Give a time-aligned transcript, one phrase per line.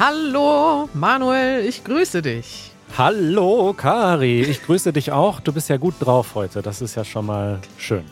[0.00, 2.70] Hallo, Manuel, ich grüße dich.
[2.96, 5.40] Hallo, Kari, ich grüße dich auch.
[5.40, 6.62] Du bist ja gut drauf heute.
[6.62, 8.04] Das ist ja schon mal schön.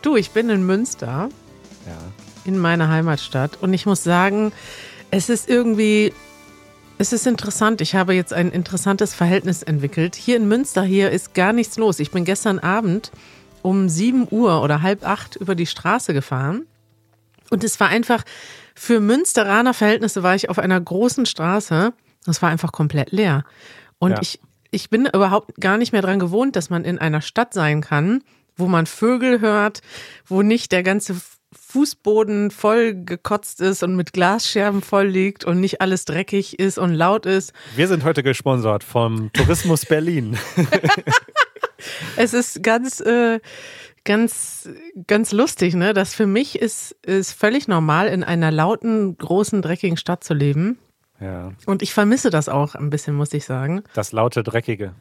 [0.00, 1.28] Du, ich bin in Münster.
[1.86, 1.98] Ja.
[2.44, 3.58] In meiner Heimatstadt.
[3.60, 4.52] Und ich muss sagen,
[5.10, 6.12] es ist irgendwie,
[6.98, 7.80] es ist interessant.
[7.80, 10.14] Ich habe jetzt ein interessantes Verhältnis entwickelt.
[10.14, 11.98] Hier in Münster, hier ist gar nichts los.
[11.98, 13.10] Ich bin gestern Abend
[13.60, 16.64] um 7 Uhr oder halb acht über die Straße gefahren.
[17.50, 18.22] Und es war einfach,
[18.74, 21.92] für Münsteraner Verhältnisse war ich auf einer großen Straße.
[22.26, 23.44] Das war einfach komplett leer.
[23.98, 24.18] Und ja.
[24.20, 27.80] ich, ich bin überhaupt gar nicht mehr dran gewohnt, dass man in einer Stadt sein
[27.80, 28.22] kann,
[28.56, 29.80] wo man Vögel hört,
[30.26, 31.16] wo nicht der ganze
[31.56, 36.92] Fußboden voll gekotzt ist und mit Glasscherben voll liegt und nicht alles dreckig ist und
[36.92, 37.52] laut ist.
[37.76, 40.36] Wir sind heute gesponsert vom Tourismus Berlin.
[42.16, 43.40] es ist ganz, äh,
[44.04, 44.68] ganz,
[45.06, 45.94] ganz lustig, ne?
[45.94, 50.78] Das für mich ist, ist völlig normal, in einer lauten, großen, dreckigen Stadt zu leben.
[51.20, 51.52] Ja.
[51.66, 53.82] Und ich vermisse das auch ein bisschen, muss ich sagen.
[53.94, 54.94] Das laute, dreckige.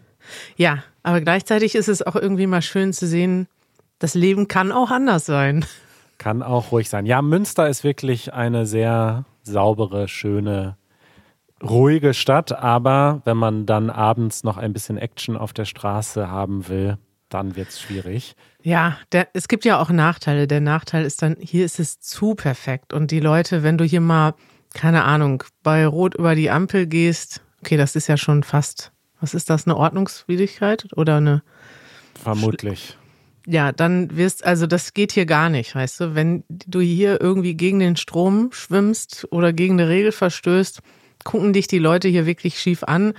[0.56, 3.48] Ja, aber gleichzeitig ist es auch irgendwie mal schön zu sehen,
[4.00, 5.66] das Leben kann auch anders sein.
[6.18, 7.06] Kann auch ruhig sein.
[7.06, 10.78] Ja, Münster ist wirklich eine sehr saubere, schöne,
[11.62, 12.52] ruhige Stadt.
[12.52, 16.98] Aber wenn man dann abends noch ein bisschen Action auf der Straße haben will,
[17.34, 18.36] dann wird es schwierig.
[18.62, 20.48] Ja, der, es gibt ja auch Nachteile.
[20.48, 22.94] Der Nachteil ist dann, hier ist es zu perfekt.
[22.94, 24.36] Und die Leute, wenn du hier mal,
[24.74, 29.34] keine Ahnung, bei Rot über die Ampel gehst, okay, das ist ja schon fast, was
[29.34, 31.44] ist das, eine Ordnungswidrigkeit oder eine.
[32.22, 32.98] Vermutlich.
[33.46, 37.56] Ja, dann wirst, also das geht hier gar nicht, weißt du, wenn du hier irgendwie
[37.56, 40.82] gegen den Strom schwimmst oder gegen eine Regel verstößt,
[41.26, 43.14] gucken dich die Leute hier wirklich schief an.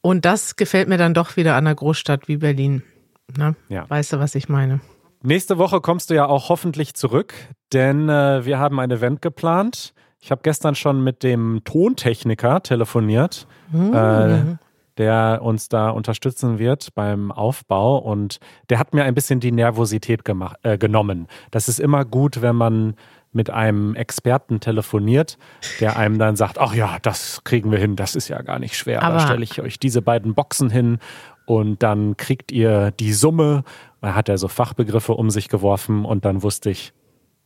[0.00, 2.82] Und das gefällt mir dann doch wieder an einer Großstadt wie Berlin.
[3.36, 3.54] Ne?
[3.68, 3.88] Ja.
[3.88, 4.80] Weißt du, was ich meine?
[5.22, 7.34] Nächste Woche kommst du ja auch hoffentlich zurück,
[7.72, 9.92] denn äh, wir haben ein Event geplant.
[10.20, 13.94] Ich habe gestern schon mit dem Tontechniker telefoniert, mhm.
[13.94, 14.56] äh,
[14.96, 17.98] der uns da unterstützen wird beim Aufbau.
[17.98, 18.38] Und
[18.68, 21.26] der hat mir ein bisschen die Nervosität gemacht, äh, genommen.
[21.50, 22.94] Das ist immer gut, wenn man
[23.32, 25.36] mit einem Experten telefoniert,
[25.80, 28.76] der einem dann sagt, ach ja, das kriegen wir hin, das ist ja gar nicht
[28.76, 29.02] schwer.
[29.02, 30.98] Aber da stelle ich euch diese beiden Boxen hin
[31.48, 33.64] und dann kriegt ihr die Summe.
[34.02, 36.92] Da hat er so Fachbegriffe um sich geworfen und dann wusste ich,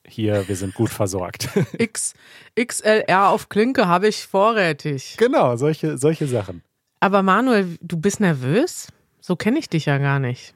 [0.05, 1.49] hier, wir sind gut versorgt.
[1.79, 2.15] X,
[2.59, 5.15] XLR auf Klinke habe ich vorrätig.
[5.19, 6.63] Genau, solche, solche Sachen.
[6.99, 8.89] Aber Manuel, du bist nervös?
[9.21, 10.53] So kenne ich dich ja gar nicht.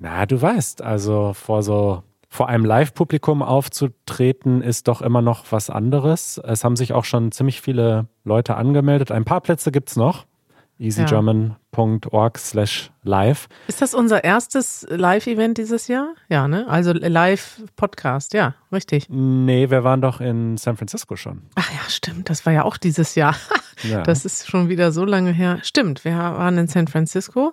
[0.00, 2.02] Na, du weißt, also vor so
[2.32, 6.40] vor einem Live-Publikum aufzutreten, ist doch immer noch was anderes.
[6.44, 9.10] Es haben sich auch schon ziemlich viele Leute angemeldet.
[9.10, 10.26] Ein paar Plätze gibt es noch
[10.80, 13.48] easygerman.org slash live.
[13.68, 16.14] Ist das unser erstes Live-Event dieses Jahr?
[16.28, 16.66] Ja, ne?
[16.68, 19.06] Also Live-Podcast, ja, richtig.
[19.08, 21.42] Nee, wir waren doch in San Francisco schon.
[21.54, 23.36] Ach ja, stimmt, das war ja auch dieses Jahr.
[23.82, 24.02] ja.
[24.02, 25.58] Das ist schon wieder so lange her.
[25.62, 27.52] Stimmt, wir waren in San Francisco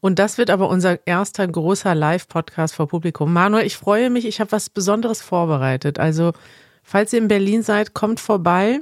[0.00, 3.32] und das wird aber unser erster großer Live-Podcast vor Publikum.
[3.32, 6.00] Manuel, ich freue mich, ich habe was Besonderes vorbereitet.
[6.00, 6.32] Also,
[6.82, 8.80] falls ihr in Berlin seid, kommt vorbei.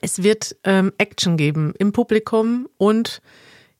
[0.00, 3.22] Es wird ähm, Action geben im Publikum und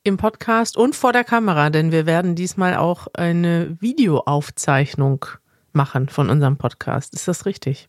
[0.05, 5.27] im Podcast und vor der Kamera, denn wir werden diesmal auch eine Videoaufzeichnung
[5.73, 7.15] machen von unserem Podcast.
[7.15, 7.89] Ist das richtig?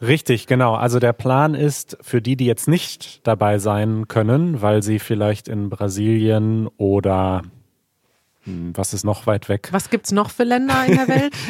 [0.00, 0.74] Richtig, genau.
[0.74, 5.46] Also der Plan ist für die, die jetzt nicht dabei sein können, weil sie vielleicht
[5.46, 7.42] in Brasilien oder
[8.46, 9.68] was ist noch weit weg?
[9.70, 11.34] Was gibt es noch für Länder in der Welt?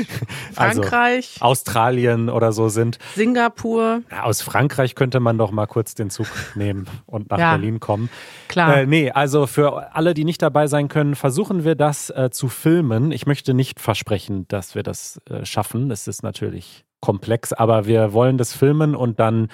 [0.56, 1.36] Also Frankreich.
[1.36, 2.98] Also Australien oder so sind.
[3.14, 4.02] Singapur.
[4.10, 7.80] Ja, aus Frankreich könnte man doch mal kurz den Zug nehmen und nach ja, Berlin
[7.80, 8.10] kommen.
[8.48, 8.78] Klar.
[8.78, 12.48] Äh, nee, also für alle, die nicht dabei sein können, versuchen wir das äh, zu
[12.48, 13.12] filmen.
[13.12, 15.90] Ich möchte nicht versprechen, dass wir das äh, schaffen.
[15.90, 19.48] Es ist natürlich komplex, aber wir wollen das filmen und dann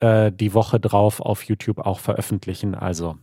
[0.00, 2.74] äh, die Woche drauf auf YouTube auch veröffentlichen.
[2.74, 3.16] Also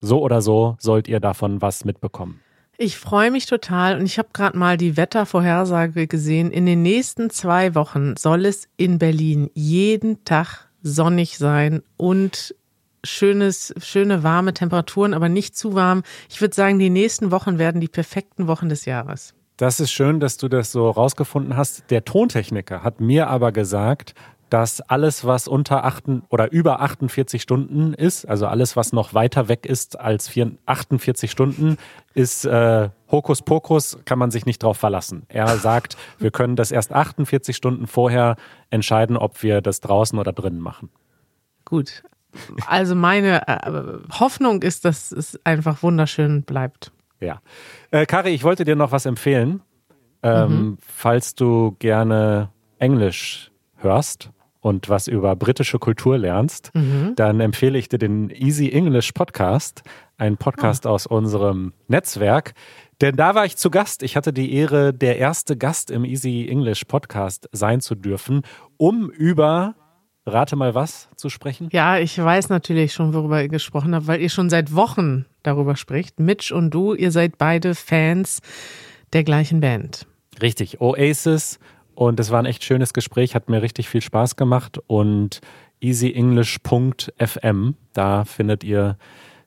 [0.00, 2.40] so oder so sollt ihr davon was mitbekommen.
[2.78, 6.50] Ich freue mich total und ich habe gerade mal die Wettervorhersage gesehen.
[6.50, 12.54] In den nächsten zwei Wochen soll es in Berlin jeden Tag sonnig sein und
[13.02, 16.02] schönes, schöne warme Temperaturen, aber nicht zu warm.
[16.28, 19.32] Ich würde sagen, die nächsten Wochen werden die perfekten Wochen des Jahres.
[19.56, 21.90] Das ist schön, dass du das so rausgefunden hast.
[21.90, 24.14] Der Tontechniker hat mir aber gesagt,
[24.50, 29.48] dass alles, was unter 8 oder über 48 Stunden ist, also alles, was noch weiter
[29.48, 30.30] weg ist als
[30.66, 31.78] 48 Stunden,
[32.14, 35.24] ist äh, Hokuspokus, kann man sich nicht drauf verlassen.
[35.28, 38.36] Er sagt, wir können das erst 48 Stunden vorher
[38.70, 40.90] entscheiden, ob wir das draußen oder drinnen machen.
[41.64, 42.04] Gut.
[42.66, 43.82] Also meine äh,
[44.20, 46.92] Hoffnung ist, dass es einfach wunderschön bleibt.
[47.18, 47.40] Ja.
[47.90, 49.62] Äh, Kari, ich wollte dir noch was empfehlen.
[50.22, 50.78] Ähm, mhm.
[50.80, 54.30] Falls du gerne Englisch hörst
[54.66, 57.12] und was über britische Kultur lernst, mhm.
[57.14, 59.84] dann empfehle ich dir den Easy English Podcast,
[60.18, 60.90] ein Podcast oh.
[60.90, 62.52] aus unserem Netzwerk.
[63.00, 64.02] Denn da war ich zu Gast.
[64.02, 68.42] Ich hatte die Ehre, der erste Gast im Easy English Podcast sein zu dürfen,
[68.76, 69.76] um über
[70.26, 71.68] Rate mal was zu sprechen?
[71.70, 75.76] Ja, ich weiß natürlich schon, worüber ihr gesprochen habt, weil ihr schon seit Wochen darüber
[75.76, 76.18] spricht.
[76.18, 78.40] Mitch und du, ihr seid beide Fans
[79.12, 80.08] der gleichen Band.
[80.42, 81.60] Richtig, Oasis.
[81.96, 84.78] Und es war ein echt schönes Gespräch, hat mir richtig viel Spaß gemacht.
[84.86, 85.40] Und
[85.80, 88.98] easyenglish.fm, da findet ihr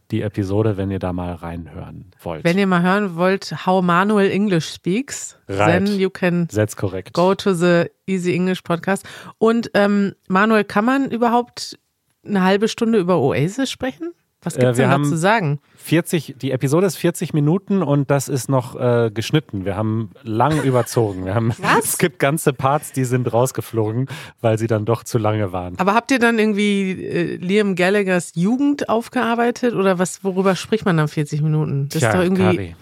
[0.10, 2.44] die Episode, wenn ihr da mal reinhören wollt.
[2.44, 5.86] Wenn ihr mal hören wollt, how Manuel English speaks, right.
[5.86, 7.13] then you can That's correct.
[7.13, 9.06] go to the Easy English Podcast.
[9.38, 11.78] Und ähm, Manuel, kann man überhaupt
[12.25, 14.12] eine halbe Stunde über Oasis sprechen?
[14.42, 15.60] Was gibt es äh, denn da zu sagen?
[15.76, 19.66] 40, die Episode ist 40 Minuten und das ist noch äh, geschnitten.
[19.66, 21.26] Wir haben lang überzogen.
[21.26, 21.80] Wir haben, Was?
[21.90, 24.08] Es gibt ganze Parts, die sind rausgeflogen,
[24.40, 25.78] weil sie dann doch zu lange waren.
[25.78, 30.96] Aber habt ihr dann irgendwie äh, Liam Gallaghers Jugend aufgearbeitet oder was, worüber spricht man
[30.96, 31.90] dann 40 Minuten?
[31.90, 32.44] Das Tja, ist doch irgendwie.
[32.44, 32.76] Kari.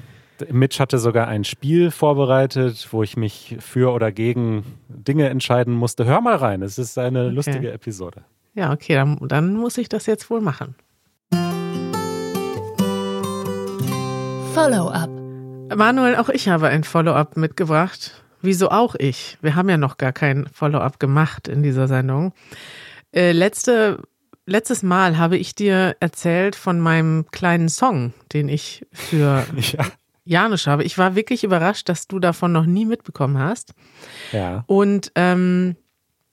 [0.51, 6.05] Mitch hatte sogar ein Spiel vorbereitet, wo ich mich für oder gegen Dinge entscheiden musste.
[6.05, 7.35] Hör mal rein, es ist eine okay.
[7.35, 8.21] lustige Episode.
[8.53, 10.75] Ja, okay, dann, dann muss ich das jetzt wohl machen.
[14.57, 15.11] Follow-up.
[15.77, 18.23] Manuel, auch ich habe ein Follow-up mitgebracht.
[18.41, 19.37] Wieso auch ich?
[19.39, 22.33] Wir haben ja noch gar kein Follow-up gemacht in dieser Sendung.
[23.13, 24.01] Äh, letzte,
[24.47, 29.85] letztes Mal habe ich dir erzählt von meinem kleinen Song, den ich für ja.
[30.25, 30.83] Janusz habe.
[30.85, 33.75] Ich war wirklich überrascht, dass du davon noch nie mitbekommen hast.
[34.31, 34.63] Ja.
[34.65, 35.75] Und ähm,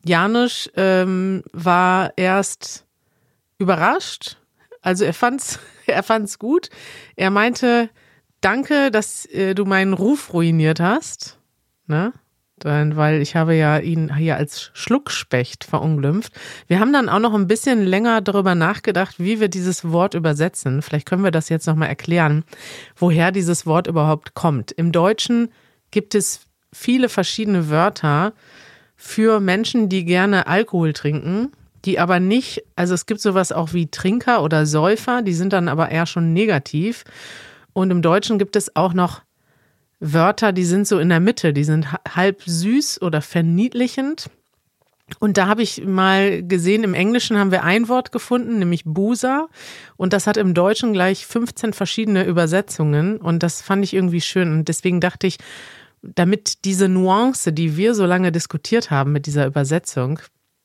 [0.03, 2.87] Janusz ähm, war erst
[3.59, 4.39] überrascht.
[4.81, 6.71] Also er fand's, er fand's gut.
[7.17, 7.91] Er meinte,
[8.45, 11.39] danke, dass äh, du meinen Ruf ruiniert hast.
[11.87, 12.13] Ne?
[12.59, 16.33] Dann, weil ich habe ja ihn hier als Schluckspecht verunglimpft.
[16.69, 20.81] Wir haben dann auch noch ein bisschen länger darüber nachgedacht, wie wir dieses Wort übersetzen.
[20.81, 22.45] Vielleicht können wir das jetzt nochmal erklären,
[22.97, 24.71] woher dieses Wort überhaupt kommt.
[24.71, 25.49] Im Deutschen
[25.91, 26.41] gibt es
[26.73, 28.33] viele verschiedene Wörter
[28.97, 31.51] für Menschen, die gerne Alkohol trinken,
[31.85, 35.69] die aber nicht, also es gibt sowas auch wie Trinker oder Säufer, die sind dann
[35.69, 37.05] aber eher schon negativ.
[37.75, 39.23] Und im Deutschen gibt es auch noch
[40.01, 44.31] Wörter, die sind so in der Mitte, die sind halb süß oder verniedlichend.
[45.19, 49.49] Und da habe ich mal gesehen, im Englischen haben wir ein Wort gefunden, nämlich Busa.
[49.97, 53.19] Und das hat im Deutschen gleich 15 verschiedene Übersetzungen.
[53.19, 54.53] Und das fand ich irgendwie schön.
[54.53, 55.39] Und deswegen dachte ich,
[56.03, 60.21] damit diese Nuance, die wir so lange diskutiert haben mit dieser Übersetzung,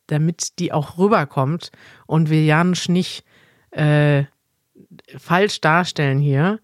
[0.08, 1.72] damit die auch rüberkommt
[2.08, 3.24] und wir Janusz nicht
[3.72, 4.24] äh,
[5.18, 6.60] falsch darstellen hier,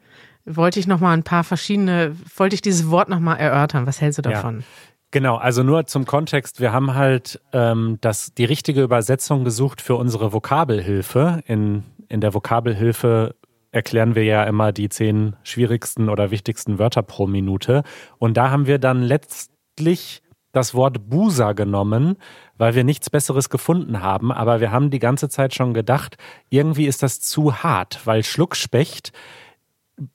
[0.45, 3.87] wollte ich noch mal ein paar verschiedene, wollte ich dieses Wort noch mal erörtern.
[3.87, 4.59] Was hältst du davon?
[4.59, 4.65] Ja.
[5.11, 9.95] Genau, also nur zum Kontext, wir haben halt ähm, das, die richtige Übersetzung gesucht für
[9.95, 11.41] unsere Vokabelhilfe.
[11.45, 13.35] In, in der Vokabelhilfe
[13.71, 17.83] erklären wir ja immer die zehn schwierigsten oder wichtigsten Wörter pro Minute.
[18.17, 20.21] Und da haben wir dann letztlich
[20.51, 22.15] das Wort Busa genommen,
[22.57, 24.31] weil wir nichts Besseres gefunden haben.
[24.31, 26.17] Aber wir haben die ganze Zeit schon gedacht,
[26.49, 29.11] irgendwie ist das zu hart, weil Schluckspecht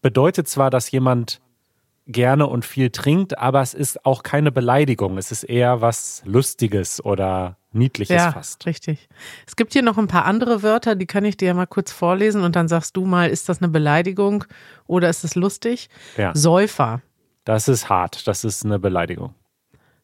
[0.03, 1.41] bedeutet zwar, dass jemand
[2.07, 5.17] gerne und viel trinkt, aber es ist auch keine Beleidigung.
[5.19, 8.67] Es ist eher was Lustiges oder Niedliches ja, fast.
[8.67, 9.09] Richtig.
[9.47, 12.43] Es gibt hier noch ein paar andere Wörter, die kann ich dir mal kurz vorlesen
[12.43, 14.45] und dann sagst du mal, ist das eine Beleidigung
[14.87, 15.89] oder ist es lustig?
[16.17, 16.35] Ja.
[16.35, 17.01] Säufer.
[17.45, 19.35] Das ist hart, das ist eine Beleidigung.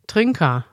[0.07, 0.65] Trinker.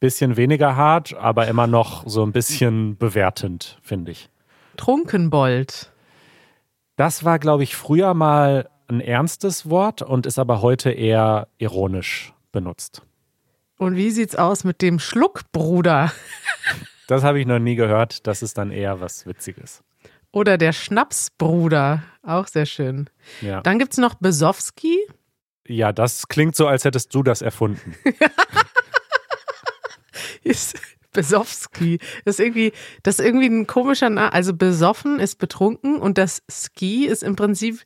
[0.00, 4.28] Bisschen weniger hart, aber immer noch so ein bisschen bewertend, finde ich.
[4.76, 5.91] Trunkenbold.
[6.96, 12.34] Das war, glaube ich, früher mal ein ernstes Wort und ist aber heute eher ironisch
[12.52, 13.02] benutzt.
[13.78, 16.12] Und wie sieht's aus mit dem Schluckbruder?
[17.08, 18.26] das habe ich noch nie gehört.
[18.26, 19.82] Das ist dann eher was Witziges.
[20.30, 22.02] Oder der Schnapsbruder.
[22.22, 23.10] Auch sehr schön.
[23.40, 23.60] Ja.
[23.62, 24.98] Dann gibt es noch Besowski.
[25.66, 27.94] Ja, das klingt so, als hättest du das erfunden.
[31.12, 31.98] Besowski.
[32.24, 34.32] Das ist irgendwie, das ist irgendwie ein komischer Name.
[34.32, 37.80] Also besoffen ist betrunken und das Ski ist im Prinzip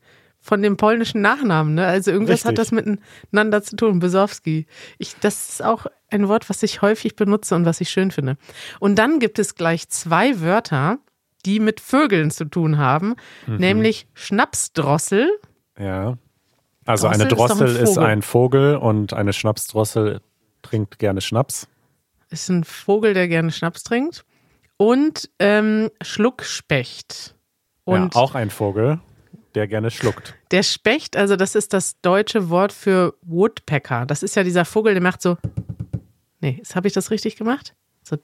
[0.46, 1.74] von dem polnischen Nachnamen.
[1.74, 1.86] Ne?
[1.86, 2.48] Also irgendwas Richtig.
[2.50, 3.98] hat das miteinander zu tun.
[3.98, 4.66] Besowski.
[4.98, 8.36] Ich, das ist auch ein Wort, was ich häufig benutze und was ich schön finde.
[8.78, 10.98] Und dann gibt es gleich zwei Wörter,
[11.44, 13.14] die mit Vögeln zu tun haben,
[13.46, 13.56] mhm.
[13.56, 15.28] nämlich Schnapsdrossel.
[15.78, 16.16] Ja.
[16.84, 20.20] Also Drossel eine Drossel ist ein, ist ein Vogel und eine Schnapsdrossel
[20.62, 21.68] trinkt gerne Schnaps
[22.30, 24.24] ist ein Vogel, der gerne Schnaps trinkt.
[24.76, 27.34] Und ähm, Schluckspecht.
[27.84, 29.00] Und ja, auch ein Vogel,
[29.54, 30.34] der gerne schluckt.
[30.50, 34.04] Der Specht, also das ist das deutsche Wort für Woodpecker.
[34.04, 35.38] Das ist ja dieser Vogel, der macht so.
[36.40, 37.74] Nee, habe ich das richtig gemacht?
[38.02, 38.16] So,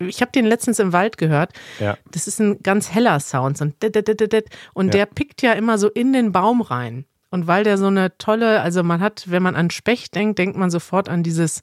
[0.00, 1.52] ich habe den letztens im Wald gehört.
[1.80, 1.96] Ja.
[2.12, 3.58] Das ist ein ganz heller Sound.
[3.58, 4.90] So und ja.
[4.90, 7.04] der pickt ja immer so in den Baum rein.
[7.30, 10.56] Und weil der so eine tolle, also man hat, wenn man an Specht denkt, denkt
[10.56, 11.62] man sofort an dieses,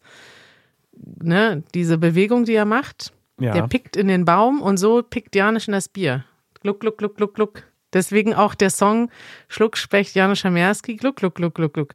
[1.22, 3.14] ne, diese Bewegung, die er macht.
[3.40, 3.54] Ja.
[3.54, 6.26] Der pickt in den Baum und so pickt Janisch in das Bier.
[6.62, 7.64] Gluck, gluck, gluck, gluck, gluck.
[7.94, 9.10] Deswegen auch der Song
[9.48, 11.94] Schluck, Specht, Janusz Schamerski, gluck, gluck, gluck, gluck, gluck.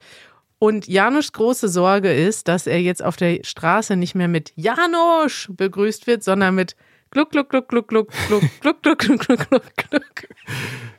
[0.58, 5.48] Und Janusz große Sorge ist, dass er jetzt auf der Straße nicht mehr mit Janusz
[5.52, 6.74] begrüßt wird, sondern mit
[7.10, 10.28] Gluck, Gluck, Gluck, Gluck, Gluck, Gluck, Gluck, Gluck, Gluck, Gluck, Gluck, Gluck.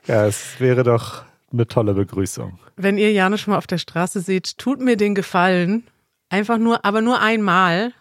[0.08, 2.58] Ja, es wäre doch eine tolle Begrüßung.
[2.78, 5.84] Wenn ihr Janusz mal auf der Straße seht, tut mir den Gefallen.
[6.36, 7.94] Einfach nur, aber nur einmal.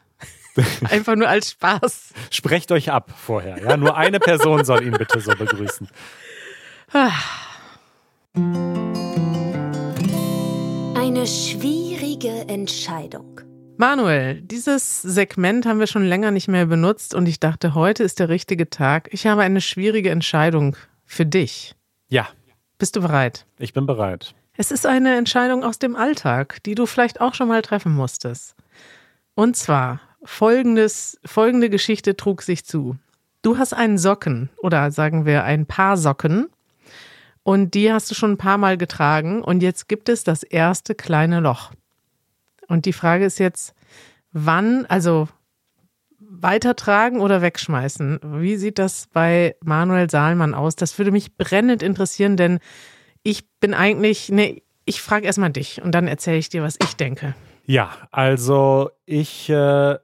[0.90, 2.12] Einfach nur als Spaß.
[2.30, 3.62] Sprecht euch ab vorher.
[3.62, 5.86] Ja, nur eine Person soll ihn bitte so begrüßen.
[10.96, 13.40] Eine schwierige Entscheidung.
[13.76, 18.18] Manuel, dieses Segment haben wir schon länger nicht mehr benutzt und ich dachte, heute ist
[18.18, 19.10] der richtige Tag.
[19.12, 21.76] Ich habe eine schwierige Entscheidung für dich.
[22.08, 22.26] Ja.
[22.78, 23.46] Bist du bereit?
[23.60, 24.34] Ich bin bereit.
[24.56, 28.54] Es ist eine Entscheidung aus dem Alltag, die du vielleicht auch schon mal treffen musstest.
[29.34, 32.96] Und zwar, folgendes, folgende Geschichte trug sich zu.
[33.42, 36.46] Du hast einen Socken oder sagen wir ein paar Socken
[37.42, 40.94] und die hast du schon ein paar Mal getragen und jetzt gibt es das erste
[40.94, 41.72] kleine Loch.
[42.68, 43.74] Und die Frage ist jetzt,
[44.32, 45.28] wann, also
[46.20, 48.20] weitertragen oder wegschmeißen?
[48.40, 50.76] Wie sieht das bei Manuel Saalmann aus?
[50.76, 52.60] Das würde mich brennend interessieren, denn
[53.24, 56.94] ich bin eigentlich, nee, ich frage erstmal dich und dann erzähle ich dir, was ich
[56.94, 57.34] denke.
[57.66, 59.96] Ja, also ich äh,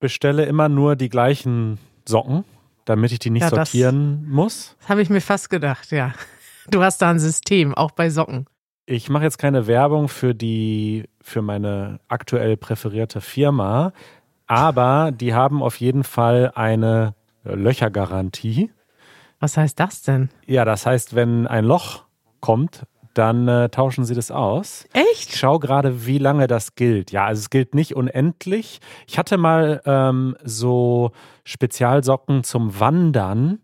[0.00, 1.78] bestelle immer nur die gleichen
[2.08, 2.44] Socken,
[2.86, 4.76] damit ich die nicht ja, sortieren das, muss.
[4.80, 6.14] Das habe ich mir fast gedacht, ja.
[6.70, 8.46] Du hast da ein System, auch bei Socken.
[8.86, 13.92] Ich mache jetzt keine Werbung für die, für meine aktuell präferierte Firma,
[14.46, 18.70] aber die haben auf jeden Fall eine Löchergarantie.
[19.40, 20.30] Was heißt das denn?
[20.46, 22.03] Ja, das heißt, wenn ein Loch
[22.44, 22.82] kommt,
[23.14, 24.86] dann äh, tauschen sie das aus.
[24.92, 25.30] Echt?
[25.30, 27.10] Ich schau gerade, wie lange das gilt.
[27.10, 28.80] Ja, also es gilt nicht unendlich.
[29.06, 31.12] Ich hatte mal ähm, so
[31.44, 33.60] Spezialsocken zum Wandern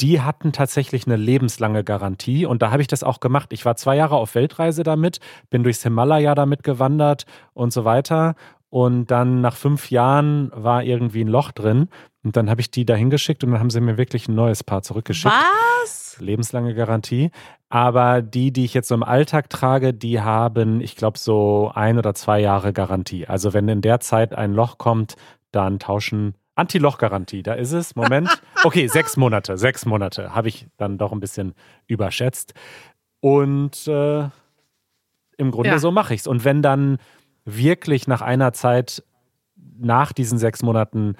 [0.00, 3.52] die hatten tatsächlich eine lebenslange Garantie und da habe ich das auch gemacht.
[3.52, 5.20] Ich war zwei Jahre auf Weltreise damit,
[5.50, 8.34] bin durchs Himalaya damit gewandert und so weiter.
[8.74, 11.88] Und dann nach fünf Jahren war irgendwie ein Loch drin.
[12.24, 14.64] Und dann habe ich die da hingeschickt und dann haben sie mir wirklich ein neues
[14.64, 15.32] Paar zurückgeschickt.
[15.32, 16.16] Was?
[16.18, 17.30] Lebenslange Garantie.
[17.68, 21.98] Aber die, die ich jetzt so im Alltag trage, die haben, ich glaube, so ein
[21.98, 23.28] oder zwei Jahre Garantie.
[23.28, 25.14] Also wenn in der Zeit ein Loch kommt,
[25.52, 27.94] dann tauschen Anti-Loch-Garantie, da ist es.
[27.94, 28.28] Moment.
[28.64, 29.56] Okay, sechs Monate.
[29.56, 31.54] Sechs Monate habe ich dann doch ein bisschen
[31.86, 32.54] überschätzt.
[33.20, 34.28] Und äh,
[35.36, 35.78] im Grunde ja.
[35.78, 36.26] so mache ich es.
[36.26, 36.98] Und wenn dann
[37.44, 39.02] wirklich nach einer Zeit,
[39.56, 41.16] nach diesen sechs Monaten,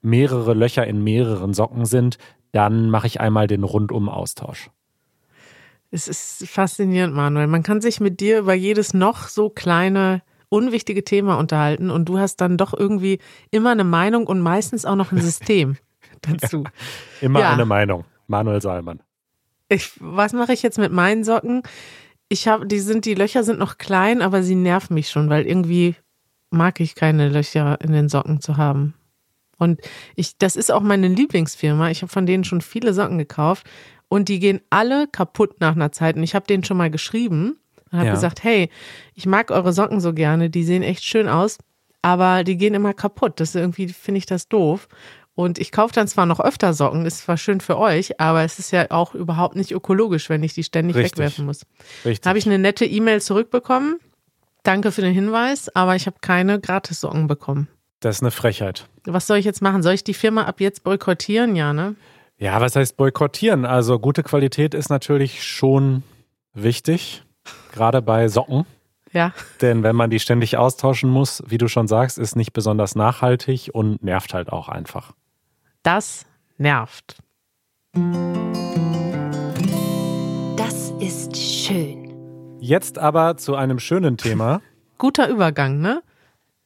[0.00, 2.18] mehrere Löcher in mehreren Socken sind,
[2.52, 4.70] dann mache ich einmal den Rundum-Austausch.
[5.90, 7.46] Es ist faszinierend, Manuel.
[7.46, 12.18] Man kann sich mit dir über jedes noch so kleine unwichtige Thema unterhalten und du
[12.18, 13.18] hast dann doch irgendwie
[13.50, 15.76] immer eine Meinung und meistens auch noch ein System
[16.22, 16.64] dazu.
[16.64, 16.70] Ja,
[17.20, 17.52] immer ja.
[17.52, 18.04] eine Meinung.
[18.26, 19.00] Manuel Salmann.
[19.68, 21.62] Ich, was mache ich jetzt mit meinen Socken?
[22.28, 25.46] Ich habe, die sind, die Löcher sind noch klein, aber sie nerven mich schon, weil
[25.46, 25.96] irgendwie
[26.50, 28.94] mag ich keine Löcher in den Socken zu haben.
[29.58, 29.80] Und
[30.14, 31.90] ich, das ist auch meine Lieblingsfirma.
[31.90, 33.66] Ich habe von denen schon viele Socken gekauft
[34.08, 36.16] und die gehen alle kaputt nach einer Zeit.
[36.16, 37.58] Und ich habe denen schon mal geschrieben
[37.90, 38.14] und habe ja.
[38.14, 38.70] gesagt, hey,
[39.14, 41.58] ich mag eure Socken so gerne, die sehen echt schön aus,
[42.02, 43.40] aber die gehen immer kaputt.
[43.40, 44.88] Das irgendwie finde ich das doof.
[45.38, 48.58] Und ich kaufe dann zwar noch öfter Socken, ist zwar schön für euch, aber es
[48.58, 51.12] ist ja auch überhaupt nicht ökologisch, wenn ich die ständig Richtig.
[51.12, 51.64] wegwerfen muss.
[52.04, 52.22] Richtig.
[52.22, 54.00] Da habe ich eine nette E-Mail zurückbekommen.
[54.64, 57.68] Danke für den Hinweis, aber ich habe keine Gratis-Socken bekommen.
[58.00, 58.88] Das ist eine Frechheit.
[59.04, 59.84] Was soll ich jetzt machen?
[59.84, 61.54] Soll ich die Firma ab jetzt boykottieren?
[61.54, 61.94] Ja, ne?
[62.38, 63.64] Ja, was heißt boykottieren?
[63.64, 66.02] Also gute Qualität ist natürlich schon
[66.52, 67.22] wichtig
[67.70, 68.66] gerade bei Socken.
[69.12, 69.32] Ja.
[69.60, 73.70] Denn wenn man die ständig austauschen muss, wie du schon sagst, ist nicht besonders nachhaltig
[73.72, 75.12] und nervt halt auch einfach.
[75.90, 76.26] Das
[76.58, 77.16] nervt.
[80.58, 82.58] Das ist schön.
[82.60, 84.60] Jetzt aber zu einem schönen Thema.
[84.98, 86.02] Guter Übergang, ne?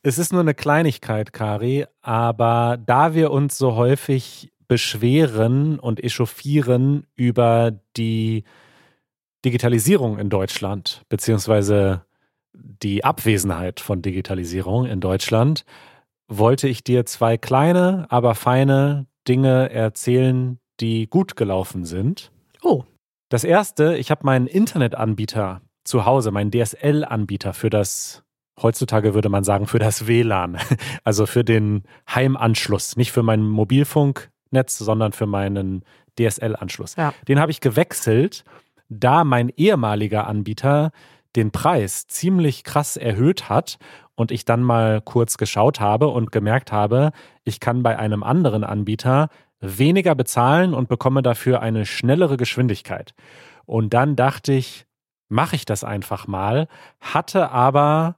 [0.03, 7.07] Es ist nur eine Kleinigkeit, Kari, aber da wir uns so häufig beschweren und echauffieren
[7.15, 8.43] über die
[9.45, 12.05] Digitalisierung in Deutschland, beziehungsweise
[12.53, 15.65] die Abwesenheit von Digitalisierung in Deutschland,
[16.27, 22.33] wollte ich dir zwei kleine, aber feine Dinge erzählen, die gut gelaufen sind.
[22.63, 22.85] Oh.
[23.29, 28.23] Das erste, ich habe meinen Internetanbieter zu Hause, meinen DSL-Anbieter für das
[28.61, 30.59] heutzutage würde man sagen, für das WLAN,
[31.05, 35.85] also für den Heimanschluss, nicht für mein Mobilfunknetz, sondern für meinen
[36.19, 36.97] DSL-Anschluss.
[36.97, 37.15] Ja.
[37.29, 38.45] Den habe ich gewechselt,
[38.89, 40.93] da mein ehemaliger Anbieter
[41.35, 43.79] den Preis ziemlich krass erhöht hat
[44.15, 47.13] und ich dann mal kurz geschaut habe und gemerkt habe,
[47.45, 49.29] ich kann bei einem anderen Anbieter
[49.61, 53.15] weniger bezahlen und bekomme dafür eine schnellere Geschwindigkeit.
[53.65, 54.87] Und dann dachte ich,
[55.29, 56.69] mache ich das einfach mal,
[57.01, 58.17] hatte aber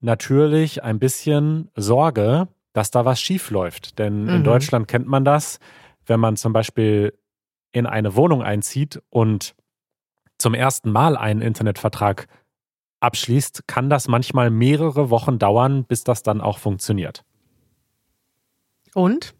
[0.00, 3.98] natürlich ein bisschen Sorge, dass da was schief läuft.
[3.98, 4.28] Denn mhm.
[4.28, 5.58] in Deutschland kennt man das,
[6.06, 7.14] wenn man zum Beispiel
[7.72, 9.54] in eine Wohnung einzieht und
[10.38, 12.26] zum ersten Mal einen Internetvertrag
[13.06, 17.24] abschließt, kann das manchmal mehrere Wochen dauern, bis das dann auch funktioniert.
[18.94, 19.34] Und?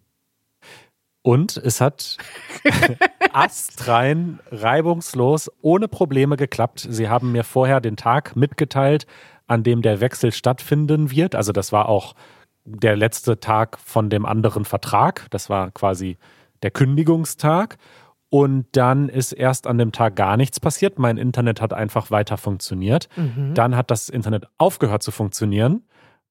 [1.23, 2.19] Und es hat
[3.33, 6.87] astrein, reibungslos, ohne Probleme geklappt.
[6.89, 9.07] Sie haben mir vorher den Tag mitgeteilt,
[9.49, 11.35] an dem der Wechsel stattfinden wird.
[11.35, 12.15] Also das war auch
[12.65, 15.27] der letzte Tag von dem anderen Vertrag.
[15.31, 16.17] Das war quasi
[16.63, 17.77] der Kündigungstag.
[18.37, 20.99] Und dann ist erst an dem Tag gar nichts passiert.
[20.99, 23.09] Mein Internet hat einfach weiter funktioniert.
[23.17, 23.55] Mhm.
[23.55, 25.85] Dann hat das Internet aufgehört zu funktionieren.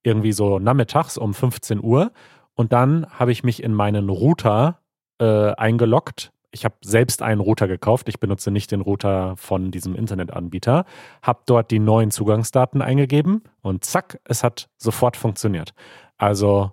[0.04, 2.12] Irgendwie so nachmittags um 15 Uhr.
[2.54, 4.80] Und dann habe ich mich in meinen Router
[5.20, 8.08] äh, eingeloggt ich habe selbst einen Router gekauft.
[8.08, 10.86] Ich benutze nicht den Router von diesem Internetanbieter.
[11.22, 15.74] Habe dort die neuen Zugangsdaten eingegeben und zack, es hat sofort funktioniert.
[16.18, 16.72] Also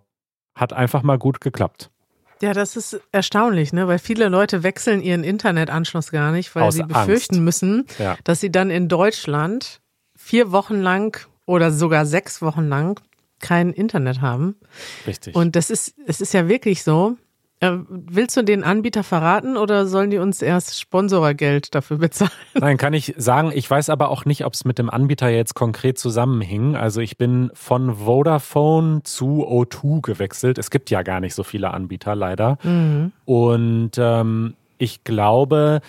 [0.54, 1.90] hat einfach mal gut geklappt.
[2.42, 3.86] Ja, das ist erstaunlich, ne?
[3.86, 7.44] weil viele Leute wechseln ihren Internetanschluss gar nicht, weil Aus sie befürchten Angst.
[7.44, 8.18] müssen, ja.
[8.24, 9.80] dass sie dann in Deutschland
[10.16, 13.00] vier Wochen lang oder sogar sechs Wochen lang
[13.38, 14.56] kein Internet haben.
[15.06, 15.36] Richtig.
[15.36, 17.16] Und das ist, es ist ja wirklich so,
[17.70, 22.30] willst du den Anbieter verraten oder sollen die uns erst Sponsorgeld dafür bezahlen?
[22.54, 23.52] Nein, kann ich sagen.
[23.54, 26.74] Ich weiß aber auch nicht, ob es mit dem Anbieter jetzt konkret zusammenhing.
[26.74, 30.58] Also ich bin von Vodafone zu O2 gewechselt.
[30.58, 32.58] Es gibt ja gar nicht so viele Anbieter, leider.
[32.64, 33.12] Mhm.
[33.24, 35.80] Und ähm, ich glaube,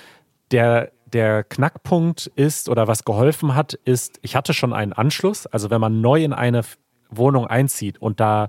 [0.52, 5.46] der der Knackpunkt ist oder was geholfen hat, ist, ich hatte schon einen Anschluss.
[5.46, 6.62] Also wenn man neu in eine
[7.10, 8.48] Wohnung einzieht und da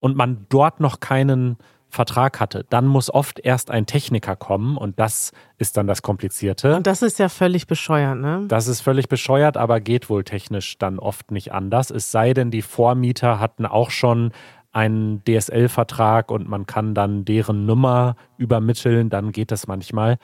[0.00, 1.56] und man dort noch keinen
[1.88, 6.76] Vertrag hatte, dann muss oft erst ein Techniker kommen und das ist dann das Komplizierte.
[6.76, 8.44] Und das ist ja völlig bescheuert, ne?
[8.48, 11.90] Das ist völlig bescheuert, aber geht wohl technisch dann oft nicht anders.
[11.90, 14.32] Es sei denn, die Vormieter hatten auch schon
[14.72, 20.18] einen DSL-Vertrag und man kann dann deren Nummer übermitteln, dann geht das manchmal.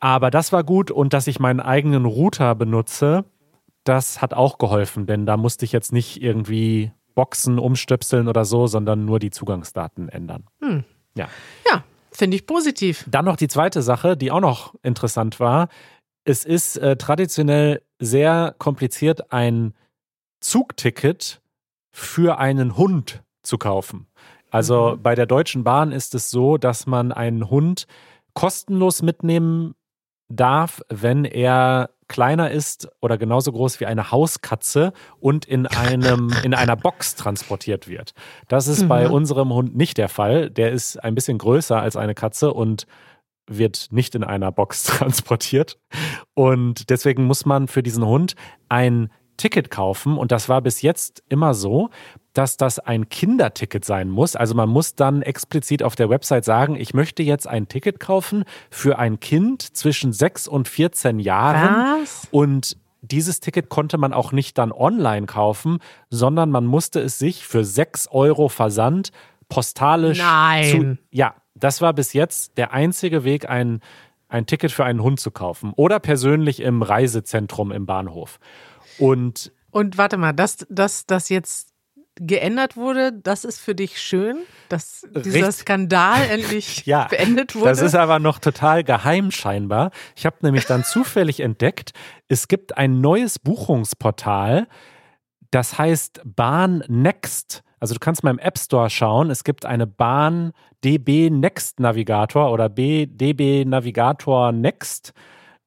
[0.00, 3.24] Aber das war gut und dass ich meinen eigenen Router benutze,
[3.84, 8.68] das hat auch geholfen, denn da musste ich jetzt nicht irgendwie Boxen umstöpseln oder so,
[8.68, 10.44] sondern nur die Zugangsdaten ändern.
[10.60, 10.84] Hm.
[11.16, 11.28] Ja.
[11.68, 13.04] Ja, finde ich positiv.
[13.10, 15.68] Dann noch die zweite Sache, die auch noch interessant war.
[16.22, 19.74] Es ist äh, traditionell sehr kompliziert, ein
[20.40, 21.40] Zugticket
[21.90, 24.06] für einen Hund zu kaufen.
[24.50, 25.02] Also mhm.
[25.02, 27.86] bei der Deutschen Bahn ist es so, dass man einen Hund
[28.34, 29.74] kostenlos mitnehmen
[30.28, 36.54] darf, wenn er kleiner ist oder genauso groß wie eine Hauskatze und in einem in
[36.54, 38.12] einer Box transportiert wird.
[38.48, 38.88] Das ist mhm.
[38.88, 40.50] bei unserem Hund nicht der Fall.
[40.50, 42.86] Der ist ein bisschen größer als eine Katze und
[43.48, 45.78] wird nicht in einer Box transportiert.
[46.34, 48.34] Und deswegen muss man für diesen Hund
[48.68, 50.18] ein Ticket kaufen.
[50.18, 51.90] Und das war bis jetzt immer so,
[52.32, 54.36] dass das ein Kinderticket sein muss.
[54.36, 58.44] Also man muss dann explizit auf der Website sagen, ich möchte jetzt ein Ticket kaufen
[58.70, 62.00] für ein Kind zwischen 6 und 14 Jahren.
[62.02, 62.28] Was?
[62.30, 65.78] Und dieses Ticket konnte man auch nicht dann online kaufen,
[66.10, 69.12] sondern man musste es sich für 6 Euro Versand
[69.48, 70.70] postalisch Nein.
[70.70, 70.98] zu.
[71.10, 73.80] Ja, das war bis jetzt der einzige Weg, ein,
[74.28, 75.72] ein Ticket für einen Hund zu kaufen.
[75.76, 78.38] Oder persönlich im Reisezentrum im Bahnhof.
[78.98, 81.68] Und und warte mal, dass das, das jetzt
[82.14, 84.38] geändert wurde, das ist für dich schön,
[84.70, 87.68] dass dieser Richt Skandal endlich ja, beendet wurde.
[87.68, 89.90] Das ist aber noch total geheim scheinbar.
[90.16, 91.92] Ich habe nämlich dann zufällig entdeckt,
[92.28, 94.66] es gibt ein neues Buchungsportal,
[95.50, 97.62] das heißt Bahn Next.
[97.78, 100.52] Also du kannst mal im App Store schauen, es gibt eine Bahn
[100.84, 105.12] DB Next Navigator oder B, DB Navigator Next.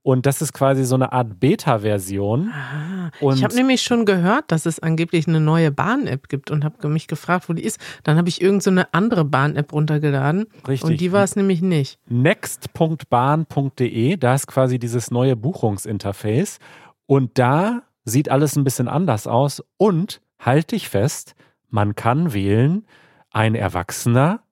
[0.01, 2.51] Und das ist quasi so eine Art Beta-Version.
[2.53, 6.87] Ah, ich habe nämlich schon gehört, dass es angeblich eine neue Bahn-App gibt und habe
[6.87, 7.79] mich gefragt, wo die ist.
[8.03, 10.45] Dann habe ich irgendeine so eine andere Bahn-App runtergeladen.
[10.67, 10.89] Richtig.
[10.89, 11.99] Und die war es nämlich nicht.
[12.07, 12.97] Next.bahn.de,
[14.17, 16.59] da ist quasi dieses neue Buchungsinterface.
[17.05, 19.61] Und da sieht alles ein bisschen anders aus.
[19.77, 21.35] Und halte ich fest,
[21.67, 22.85] man kann wählen,
[23.31, 24.43] ein Erwachsener,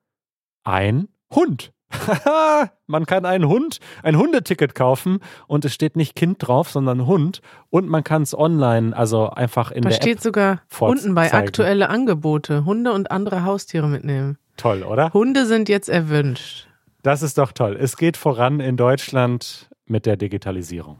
[0.63, 1.71] ein Hund.
[2.87, 7.41] man kann einen Hund, ein Hundeticket kaufen und es steht nicht Kind drauf, sondern Hund.
[7.69, 11.33] Und man kann es online, also einfach in da der steht App sogar unten bei
[11.33, 14.37] aktuelle Angebote Hunde und andere Haustiere mitnehmen.
[14.57, 15.13] Toll, oder?
[15.13, 16.67] Hunde sind jetzt erwünscht.
[17.03, 17.77] Das ist doch toll.
[17.79, 20.99] Es geht voran in Deutschland mit der Digitalisierung.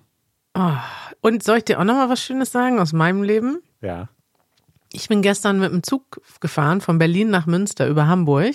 [0.54, 0.72] Oh.
[1.22, 3.62] Und soll ich dir auch noch mal was Schönes sagen aus meinem Leben?
[3.82, 4.10] Ja.
[4.94, 8.54] Ich bin gestern mit dem Zug gefahren von Berlin nach Münster über Hamburg,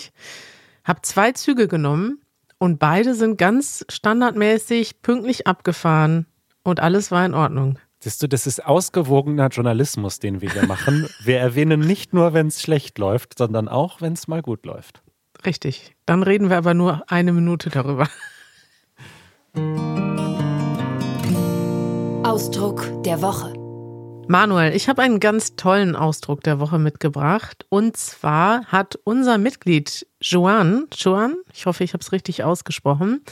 [0.85, 2.21] habe zwei Züge genommen
[2.59, 6.27] und beide sind ganz standardmäßig pünktlich abgefahren
[6.63, 7.79] und alles war in Ordnung.
[8.01, 11.09] Siehst du, das ist ausgewogener Journalismus, den wir hier machen.
[11.25, 15.03] Wir erwähnen nicht nur, wenn es schlecht läuft, sondern auch, wenn es mal gut läuft.
[15.47, 15.95] Richtig.
[16.05, 18.09] Dann reden wir aber nur eine Minute darüber.
[22.25, 23.62] Ausdruck der Woche.
[24.29, 27.67] Manuel, ich habe einen ganz tollen Ausdruck der Woche mitgebracht.
[27.69, 33.23] Und zwar hat unser Mitglied Joan, Joan, ich hoffe, ich habe es richtig ausgesprochen,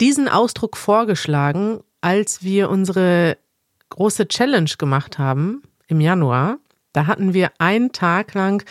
[0.00, 3.38] diesen Ausdruck vorgeschlagen, als wir unsere
[3.88, 6.58] große Challenge gemacht haben im Januar.
[6.92, 8.64] Da hatten wir einen Tag lang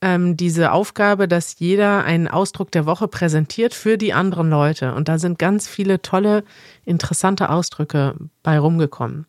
[0.00, 4.94] ähm, diese Aufgabe, dass jeder einen Ausdruck der Woche präsentiert für die anderen Leute.
[4.94, 6.44] Und da sind ganz viele tolle,
[6.84, 9.26] interessante Ausdrücke bei rumgekommen.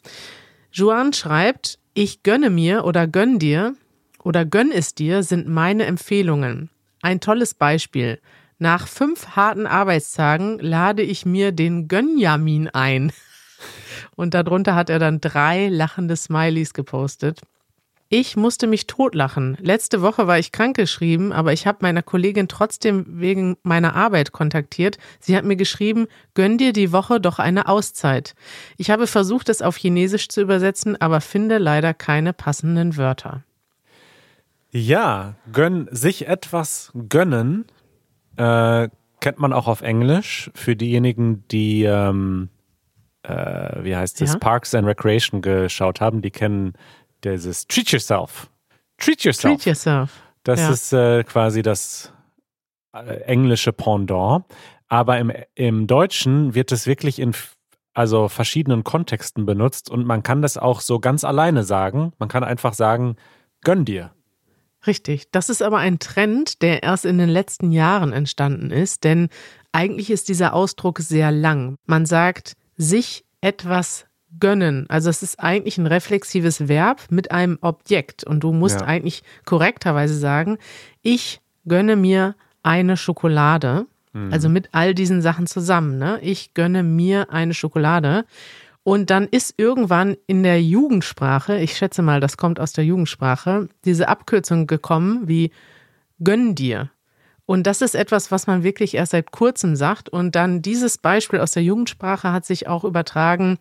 [0.73, 3.75] Juan schreibt, ich gönne mir oder gönn dir
[4.23, 6.69] oder gönn es dir sind meine Empfehlungen.
[7.01, 8.21] Ein tolles Beispiel.
[8.57, 13.11] Nach fünf harten Arbeitstagen lade ich mir den Gönjamin ein.
[14.15, 17.41] Und darunter hat er dann drei lachende Smileys gepostet.
[18.13, 19.55] Ich musste mich totlachen.
[19.61, 24.97] Letzte Woche war ich krankgeschrieben, aber ich habe meiner Kollegin trotzdem wegen meiner Arbeit kontaktiert.
[25.21, 28.35] Sie hat mir geschrieben, gönn dir die Woche doch eine Auszeit.
[28.75, 33.45] Ich habe versucht, es auf Chinesisch zu übersetzen, aber finde leider keine passenden Wörter.
[34.71, 37.63] Ja, gönn, sich etwas gönnen,
[38.35, 38.89] äh,
[39.21, 40.51] kennt man auch auf Englisch.
[40.53, 42.49] Für diejenigen, die, ähm,
[43.23, 44.39] äh, wie heißt es, Ja.
[44.39, 46.73] Parks and Recreation geschaut haben, die kennen
[47.23, 48.49] dieses Treat Yourself.
[48.97, 49.55] Treat Yourself.
[49.55, 50.11] Treat yourself.
[50.43, 50.69] Das Ja.
[50.71, 52.11] ist äh, quasi das
[52.93, 54.45] äh, englische Pendant.
[54.87, 57.33] Aber im, im Deutschen wird es wirklich in
[57.93, 62.13] also verschiedenen Kontexten benutzt und man kann das auch so ganz alleine sagen.
[62.19, 63.15] Man kann einfach sagen,
[63.61, 64.11] gönn dir.
[64.87, 65.29] Richtig.
[65.31, 69.29] Das ist aber ein Trend, der erst in den letzten Jahren entstanden ist, denn
[69.71, 71.75] eigentlich ist dieser Ausdruck sehr lang.
[71.85, 74.05] Man sagt sich etwas
[74.39, 74.85] gönnen.
[74.89, 78.87] Also es ist eigentlich ein reflexives Verb mit einem Objekt und du musst Ja.
[78.87, 80.57] eigentlich korrekterweise sagen,
[81.01, 83.85] ich gönne mir eine Schokolade.
[84.29, 85.97] Also mit all diesen Sachen zusammen.
[85.97, 86.19] Ne?
[86.21, 88.25] Ich gönne mir eine Schokolade.
[88.83, 93.69] Und dann ist irgendwann in der Jugendsprache, ich schätze mal, das kommt aus der Jugendsprache,
[93.85, 95.51] diese Abkürzung gekommen wie
[96.21, 96.89] gönn dir.
[97.45, 100.09] Und das ist etwas, was man wirklich erst seit kurzem sagt.
[100.09, 103.59] Und dann dieses Beispiel aus der Jugendsprache hat sich auch übertragen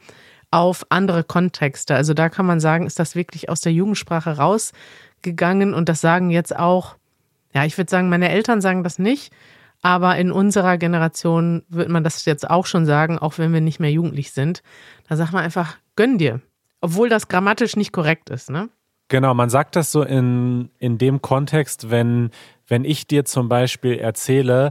[0.50, 1.94] auf andere Kontexte.
[1.94, 5.74] Also da kann man sagen, ist das wirklich aus der Jugendsprache rausgegangen.
[5.74, 6.96] Und das sagen jetzt auch,
[7.54, 9.32] ja, ich würde sagen, meine Eltern sagen das nicht.
[9.82, 13.80] Aber in unserer Generation wird man das jetzt auch schon sagen, auch wenn wir nicht
[13.80, 14.62] mehr jugendlich sind.
[15.08, 16.40] Da sagt man einfach, gönn dir.
[16.82, 18.68] Obwohl das grammatisch nicht korrekt ist, ne?
[19.08, 22.30] Genau, man sagt das so in, in dem Kontext, wenn,
[22.68, 24.70] wenn ich dir zum Beispiel erzähle,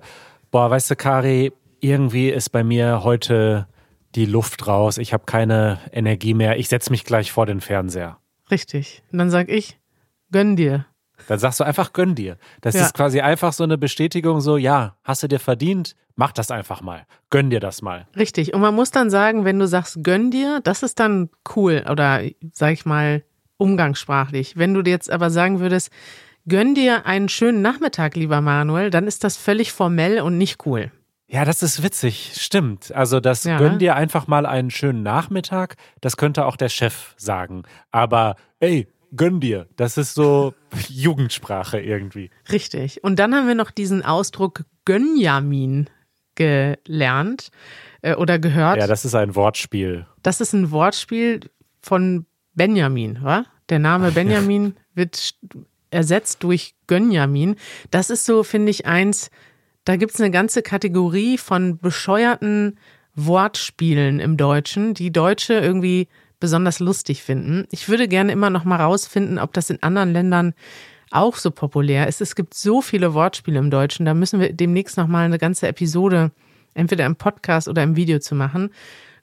[0.50, 3.68] boah, weißt du, Kari, irgendwie ist bei mir heute
[4.15, 8.17] die Luft raus, ich habe keine Energie mehr, ich setze mich gleich vor den Fernseher.
[8.52, 9.04] Richtig.
[9.12, 9.80] Und dann sag ich,
[10.32, 10.86] gönn dir.
[11.28, 12.38] Dann sagst du einfach, gönn dir.
[12.62, 12.86] Das Ja.
[12.86, 16.82] ist quasi einfach so eine Bestätigung, so, ja, hast du dir verdient, mach das einfach
[16.82, 17.06] mal.
[17.30, 18.08] Gönn dir das mal.
[18.15, 18.54] Richtig.
[18.54, 22.22] Und man muss dann sagen, wenn du sagst, gönn dir, das ist dann cool oder
[22.54, 23.24] sag ich mal
[23.58, 24.58] umgangssprachlich.
[24.58, 25.91] Wenn du dir jetzt aber sagen würdest,
[26.48, 30.91] gönn dir einen schönen Nachmittag, lieber Manuel, dann ist das völlig formell und nicht cool.
[31.32, 32.92] Ja, das ist witzig, stimmt.
[32.94, 33.58] Also das Ja.
[33.60, 37.63] gönn dir einfach mal einen schönen Nachmittag, das könnte auch der Chef sagen.
[37.92, 40.56] Aber ey, gönn dir, das ist so
[40.89, 42.32] Jugendsprache irgendwie.
[42.52, 43.04] Richtig.
[43.04, 45.88] Und dann haben wir noch diesen Ausdruck Gönjamin
[46.34, 47.50] gelernt
[48.02, 48.78] äh, oder gehört.
[48.78, 50.08] Ja, das ist ein Wortspiel.
[50.24, 51.42] Das ist ein Wortspiel
[51.82, 53.46] von Benjamin, wa?
[53.70, 55.36] Der Name Benjamin wird
[55.92, 57.56] ersetzt durch Gönjamin.
[57.92, 59.30] Das ist so, finde ich, eins,
[59.89, 62.78] da gibt es eine ganze Kategorie von bescheuerten
[63.15, 66.08] Wortspielen im Deutschen, die Deutsche irgendwie
[66.39, 67.65] besonders lustig finden.
[67.71, 70.54] Ich würde gerne immer noch mal rausfinden, ob das in anderen Ländern
[71.10, 72.21] auch so populär ist.
[72.21, 75.67] Es gibt so viele Wortspiele im Deutschen, da müssen wir demnächst noch mal eine ganze
[75.67, 76.30] Episode
[76.75, 78.69] entweder im Podcast oder im Video zu machen.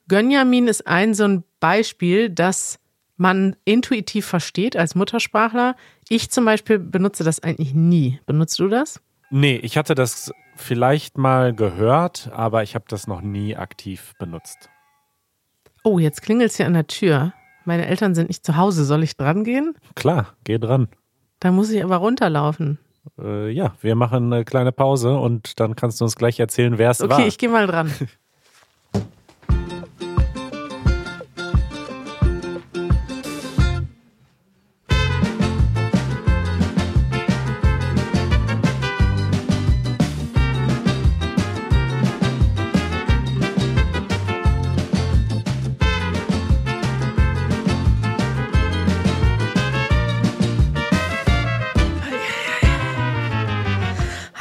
[0.08, 2.80] Gönjamin ist ein so ein Beispiel, das
[3.16, 5.76] man intuitiv versteht als Muttersprachler.
[6.08, 8.18] Ich zum Beispiel benutze das eigentlich nie.
[8.26, 9.00] Benutzt du das?
[9.30, 14.70] Nee, ich hatte das vielleicht mal gehört, aber ich habe das noch nie aktiv benutzt.
[15.84, 17.32] Oh, jetzt klingelt es hier an der Tür.
[17.64, 18.84] Meine Eltern sind nicht zu Hause.
[18.84, 19.74] Soll ich dran gehen?
[19.94, 20.88] Klar, geh dran.
[21.40, 22.78] Da muss ich aber runterlaufen.
[23.18, 26.90] Äh, ja, wir machen eine kleine Pause und dann kannst du uns gleich erzählen, wer
[26.90, 27.18] es okay, war.
[27.18, 27.92] Okay, ich gehe mal dran.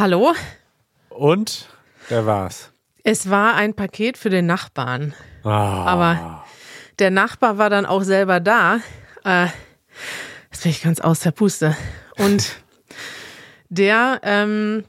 [0.05, 0.33] Hallo?
[1.09, 1.67] Und
[2.09, 2.71] wer war's?
[3.03, 5.15] Es war ein Paket für den Nachbarn.
[5.43, 5.83] Ah.
[5.83, 6.45] Aber
[6.99, 8.81] der Nachbar war dann auch selber da.
[9.23, 9.47] Äh,
[10.51, 11.75] jetzt bin ich ganz aus der Puste.
[12.19, 12.55] Und
[13.69, 14.83] der, ähm,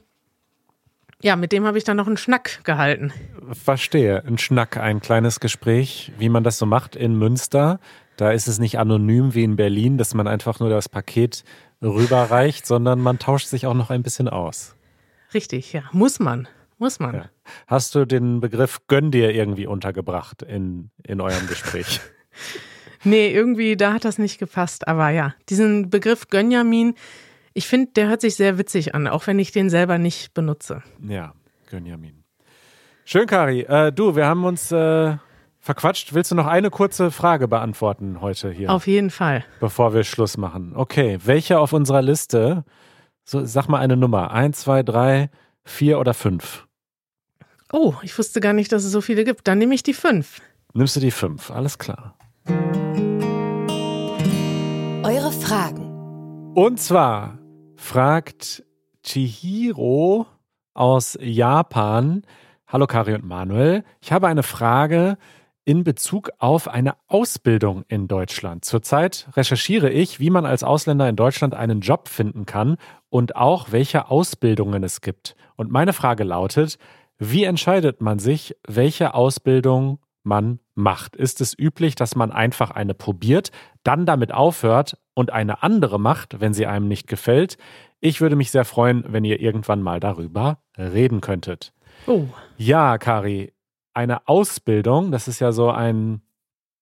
[1.23, 3.11] ja, mit dem habe ich dann noch einen Schnack gehalten.
[3.53, 4.23] Verstehe.
[4.23, 7.79] Ein Schnack, ein kleines Gespräch, wie man das so macht in Münster.
[8.17, 11.43] Da ist es nicht anonym wie in Berlin, dass man einfach nur das Paket
[11.81, 14.76] rüberreicht, sondern man tauscht sich auch noch ein bisschen aus.
[15.33, 15.83] Richtig, ja.
[15.91, 16.47] Muss man.
[16.77, 17.15] Muss man.
[17.15, 17.25] Ja.
[17.65, 22.01] Hast du den Begriff gönn dir irgendwie untergebracht in, in eurem Gespräch?
[23.03, 24.87] nee, irgendwie, da hat das nicht gepasst.
[24.87, 26.93] Aber ja, diesen Begriff Gönjamin,
[27.53, 30.83] ich finde, der hört sich sehr witzig an, auch wenn ich den selber nicht benutze.
[31.01, 31.33] Ja,
[31.69, 32.23] Gönjamin.
[33.05, 33.61] Schön, Kari.
[33.61, 35.17] Äh, du, wir haben uns äh,
[35.59, 36.13] verquatscht.
[36.13, 38.71] Willst du noch eine kurze Frage beantworten heute hier?
[38.71, 39.45] Auf jeden Fall.
[39.59, 40.73] Bevor wir Schluss machen.
[40.75, 42.65] Okay, welche auf unserer Liste
[43.29, 44.31] so, sag mal eine Nummer.
[44.31, 45.29] Eins, zwei, drei,
[45.65, 46.65] vier oder fünf?
[47.73, 49.47] Oh, ich wusste gar nicht, dass es so viele gibt.
[49.49, 50.41] Dann nehme ich die fünf.
[50.73, 51.51] Nimmst du die fünf?
[51.51, 52.17] Alles klar.
[55.03, 56.53] Eure Fragen.
[56.55, 57.37] Und zwar
[57.75, 58.63] fragt
[59.03, 60.25] Chihiro
[60.73, 62.23] aus Japan.
[62.67, 63.83] Hallo Kari und Manuel.
[63.99, 65.17] Ich habe eine Frage
[65.67, 68.63] in Bezug auf eine Ausbildung in Deutschland.
[68.63, 72.77] Zurzeit recherchiere ich, wie man als Ausländer in Deutschland einen Job finden kann
[73.09, 75.35] und auch welche Ausbildungen es gibt.
[75.57, 76.77] Und meine Frage lautet,
[77.17, 81.17] wie entscheidet man sich, welche Ausbildung man macht?
[81.17, 83.51] Ist es üblich, dass man einfach eine probiert,
[83.83, 87.57] dann damit aufhört und eine andere macht, wenn sie einem nicht gefällt?
[87.99, 91.73] Ich würde mich sehr freuen, wenn ihr irgendwann mal darüber reden könntet.
[92.05, 92.23] Oh.
[92.55, 93.51] Ja, Kari,
[93.97, 96.21] eine Ausbildung, das ist ja so ein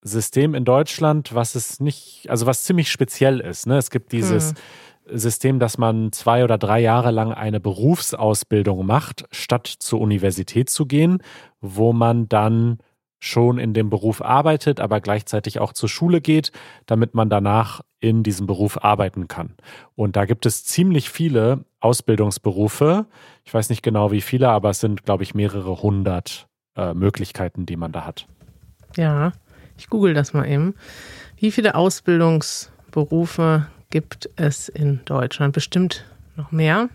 [0.01, 3.65] System in Deutschland, was es nicht, also was ziemlich speziell ist.
[3.65, 3.77] Ne?
[3.77, 5.19] Es gibt dieses hm.
[5.19, 10.85] System, dass man zwei oder drei Jahre lang eine Berufsausbildung macht, statt zur Universität zu
[10.85, 11.19] gehen,
[11.61, 12.79] wo man dann
[13.19, 16.51] schon in dem Beruf arbeitet, aber gleichzeitig auch zur Schule geht,
[16.85, 19.55] damit man danach in diesem Beruf arbeiten kann.
[19.95, 23.07] Und da gibt es ziemlich viele Ausbildungsberufe.
[23.45, 27.65] Ich weiß nicht genau wie viele, aber es sind, glaube ich, mehrere hundert äh, Möglichkeiten,
[27.65, 28.27] die man da hat.
[28.95, 29.33] Ja,
[29.77, 30.75] ich google das mal eben.
[31.37, 35.53] Wie viele Ausbildungsberufe gibt es in Deutschland?
[35.53, 36.89] Bestimmt noch mehr.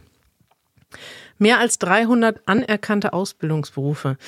[1.38, 4.18] Mehr als 300 anerkannte Ausbildungsberufe.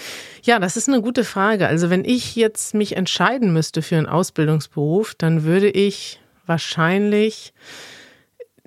[0.42, 1.66] Ja, das ist eine gute Frage.
[1.66, 7.52] Also wenn ich jetzt mich entscheiden müsste für einen Ausbildungsberuf, dann würde ich wahrscheinlich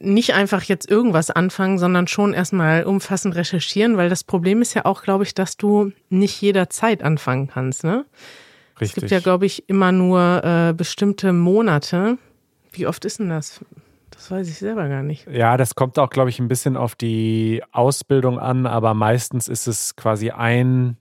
[0.06, 4.86] nicht einfach jetzt irgendwas anfangen, sondern schon erstmal umfassend recherchieren, weil das Problem ist ja
[4.86, 7.84] auch, glaube ich, dass du nicht jederzeit anfangen kannst.
[7.84, 8.06] Ne?
[8.80, 8.90] Richtig.
[8.90, 12.18] Es gibt ja, glaube ich, immer nur äh, bestimmte Monate.
[12.72, 13.62] Wie oft ist denn das?
[14.12, 15.28] Das weiß ich selber gar nicht.
[15.28, 19.68] Ja, das kommt auch, glaube ich, ein bisschen auf die Ausbildung an, aber meistens ist
[19.68, 20.98] es quasi ein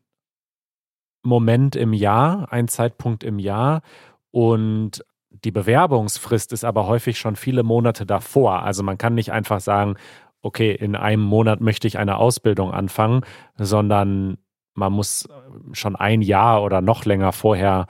[1.23, 3.83] Moment im Jahr, ein Zeitpunkt im Jahr.
[4.31, 5.05] Und
[5.43, 8.63] die Bewerbungsfrist ist aber häufig schon viele Monate davor.
[8.63, 9.97] Also man kann nicht einfach sagen,
[10.43, 13.23] okay, in einem Monat möchte ich eine Ausbildung anfangen,
[13.57, 14.39] sondern
[14.75, 15.29] man muss
[15.73, 17.87] schon ein Jahr oder noch länger vorher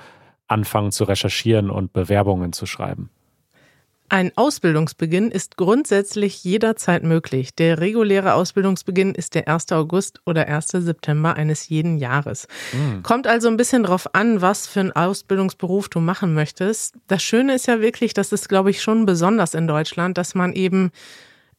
[0.47, 3.11] anfangen zu recherchieren und Bewerbungen zu schreiben.
[4.15, 7.53] Ein Ausbildungsbeginn ist grundsätzlich jederzeit möglich.
[7.57, 9.73] Der reguläre Ausbildungsbeginn ist der 1.
[9.73, 10.69] August oder 1.
[10.69, 12.47] September eines jeden Jahres.
[12.73, 13.03] Mhm.
[13.03, 16.95] Kommt also ein bisschen drauf an, was für einen Ausbildungsberuf du machen möchtest.
[17.09, 20.53] Das Schöne ist ja wirklich, das ist, glaube ich, schon besonders in Deutschland, dass man
[20.53, 20.93] eben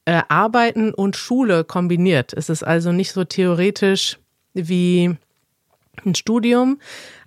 [0.06, 2.32] äh, Arbeiten und Schule kombiniert.
[2.32, 4.18] Es ist also nicht so theoretisch
[4.54, 5.14] wie
[6.06, 6.78] ein Studium,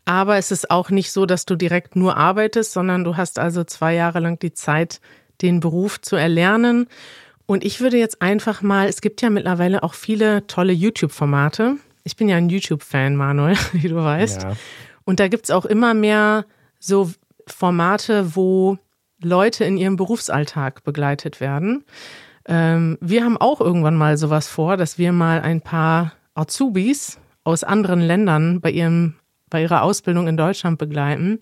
[0.05, 3.63] aber es ist auch nicht so, dass du direkt nur arbeitest, sondern du hast also
[3.63, 5.01] zwei Jahre lang die Zeit,
[5.41, 6.87] den Beruf zu erlernen.
[7.45, 11.77] Und ich würde jetzt einfach mal, es gibt ja mittlerweile auch viele tolle YouTube-Formate.
[12.03, 14.43] Ich bin ja ein YouTube-Fan, Manuel, wie du weißt.
[14.43, 14.53] Ja.
[15.03, 16.45] Und da gibt es auch immer mehr
[16.79, 17.11] so
[17.47, 18.77] Formate, wo
[19.21, 21.83] Leute in ihrem Berufsalltag begleitet werden.
[22.45, 27.63] Ähm, wir haben auch irgendwann mal sowas vor, dass wir mal ein paar Azubis aus
[27.63, 29.15] anderen Ländern bei, ihrem,
[29.49, 31.39] bei ihrer Ausbildung in Deutschland begleiten.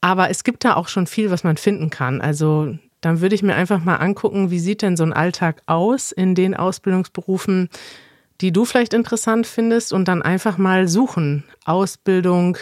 [0.00, 2.20] Aber es gibt da auch schon viel, was man finden kann.
[2.20, 6.12] Also dann würde ich mir einfach mal angucken, wie sieht denn so ein Alltag aus
[6.12, 7.68] in den Ausbildungsberufen,
[8.40, 11.44] die du vielleicht interessant findest und dann einfach mal suchen.
[11.64, 12.56] Ausbildung,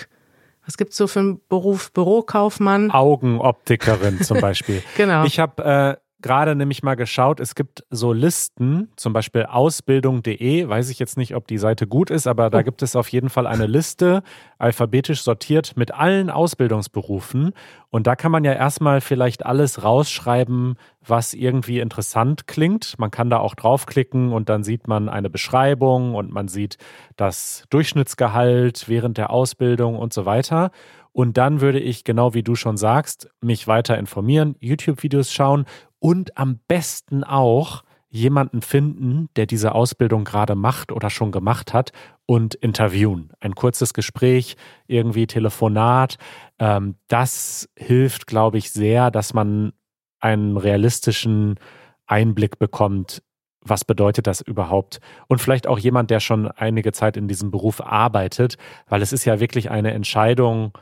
[0.67, 1.93] was gibt es so für einen Beruf?
[1.93, 2.91] Bürokaufmann?
[2.91, 4.83] Augenoptikerin zum Beispiel.
[4.97, 5.25] genau.
[5.25, 10.89] Ich habe äh, gerade nämlich mal geschaut, es gibt so Listen, zum Beispiel ausbildung.de, weiß
[10.91, 12.63] ich jetzt nicht, ob die Seite gut ist, aber da oh.
[12.63, 14.23] gibt es auf jeden Fall eine Liste,
[14.59, 17.53] alphabetisch sortiert mit allen Ausbildungsberufen.
[17.91, 22.99] Und da kann man ja erstmal vielleicht alles rausschreiben, was irgendwie interessant klingt.
[22.99, 26.79] Man kann da auch draufklicken und dann sieht man eine Beschreibung und man sieht
[27.17, 30.71] das Durchschnittsgehalt während der Ausbildung und so weiter.
[31.13, 35.67] Und dann würde ich, genau wie du schon sagst, mich weiter informieren, YouTube-Videos schauen
[36.03, 41.93] und am besten auch jemanden finden, der diese Ausbildung gerade macht oder schon gemacht hat
[42.27, 43.31] und interviewen.
[43.39, 44.57] Ein kurzes Gespräch,
[44.89, 46.17] irgendwie Telefonat.
[46.59, 49.75] Ähm, das hilft, glaube ich, sehr, dass man
[50.19, 51.55] einen realistischen
[52.07, 53.23] Einblick bekommt,
[53.65, 54.99] was bedeutet das überhaupt?
[55.29, 58.57] Und vielleicht auch jemand, der schon einige Zeit in diesem Beruf arbeitet,
[58.89, 60.77] weil es ist ja wirklich eine Entscheidung,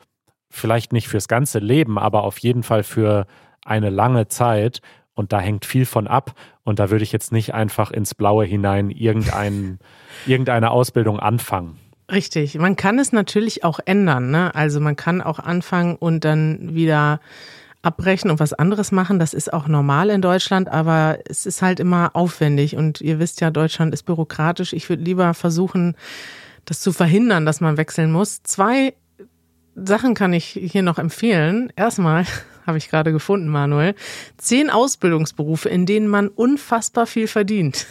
[0.48, 3.26] vielleicht nicht fürs ganze Leben, aber auf jeden Fall für
[3.64, 4.80] eine lange Zeit.
[5.14, 6.34] Und da hängt viel von ab.
[6.62, 9.78] Und da würde ich jetzt nicht einfach ins Blaue hinein irgendein,
[10.26, 11.78] irgendeine Ausbildung anfangen.
[12.10, 12.58] Richtig.
[12.58, 14.30] Man kann es natürlich auch ändern.
[14.30, 14.54] Ne?
[14.54, 17.20] Also man kann auch anfangen und dann wieder
[17.82, 19.18] abbrechen und was anderes machen.
[19.18, 22.76] Das ist auch normal in Deutschland, aber es ist halt immer aufwendig.
[22.76, 24.72] Und ihr wisst ja, Deutschland ist bürokratisch.
[24.72, 25.96] Ich würde lieber versuchen,
[26.64, 28.42] das zu verhindern, dass man wechseln muss.
[28.42, 28.94] Zwei
[29.74, 31.72] Sachen kann ich hier noch empfehlen.
[31.76, 32.26] Erstmal
[32.66, 33.94] habe ich gerade gefunden, Manuel.
[34.36, 37.86] Zehn Ausbildungsberufe, in denen man unfassbar viel verdient.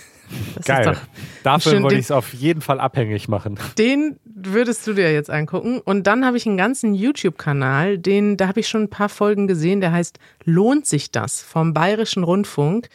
[0.56, 0.98] Das Geil.
[1.44, 3.58] Dafür wollte ich es auf jeden Fall abhängig machen.
[3.78, 5.80] Den würdest du dir jetzt angucken.
[5.80, 9.48] Und dann habe ich einen ganzen YouTube-Kanal, den, da habe ich schon ein paar Folgen
[9.48, 12.90] gesehen, der heißt Lohnt sich das vom Bayerischen Rundfunk.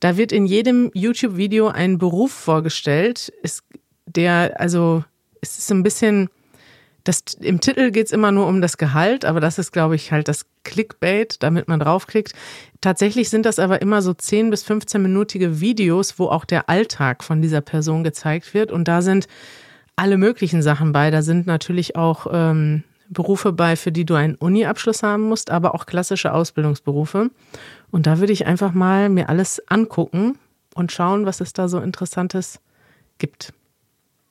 [0.00, 3.62] Da wird in jedem YouTube-Video ein Beruf vorgestellt, ist
[4.06, 5.04] der, also
[5.42, 6.30] es ist ein bisschen
[7.04, 10.12] das, Im Titel geht es immer nur um das Gehalt, aber das ist, glaube ich,
[10.12, 12.32] halt das Clickbait, damit man draufklickt.
[12.80, 17.40] Tatsächlich sind das aber immer so 10 bis 15-minütige Videos, wo auch der Alltag von
[17.40, 18.70] dieser Person gezeigt wird.
[18.70, 19.26] Und da sind
[19.96, 21.10] alle möglichen Sachen bei.
[21.10, 25.74] Da sind natürlich auch ähm, Berufe bei, für die du einen Uni-Abschluss haben musst, aber
[25.74, 27.30] auch klassische Ausbildungsberufe.
[27.90, 30.38] Und da würde ich einfach mal mir alles angucken
[30.74, 32.60] und schauen, was es da so Interessantes
[33.18, 33.52] gibt.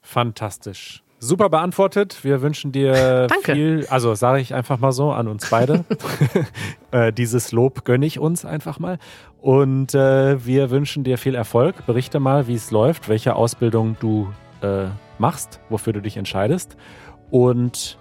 [0.01, 1.03] Fantastisch.
[1.19, 2.23] Super beantwortet.
[2.23, 3.53] Wir wünschen dir Danke.
[3.53, 5.83] viel, also sage ich einfach mal so an uns beide.
[6.91, 8.97] äh, dieses Lob gönne ich uns einfach mal.
[9.41, 11.85] Und äh, wir wünschen dir viel Erfolg.
[11.85, 14.85] Berichte mal, wie es läuft, welche Ausbildung du äh,
[15.17, 16.77] machst, wofür du dich entscheidest.
[17.31, 17.97] Und